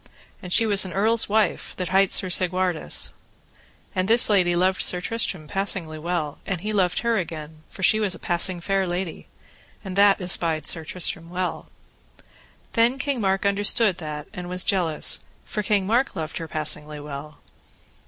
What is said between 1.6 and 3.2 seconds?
that hight Sir Segwarides.